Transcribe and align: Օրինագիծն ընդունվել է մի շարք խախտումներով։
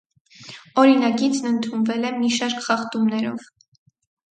Օրինագիծն 0.83 1.51
ընդունվել 1.51 2.09
է 2.11 2.13
մի 2.23 2.33
շարք 2.39 2.67
խախտումներով։ 2.71 3.49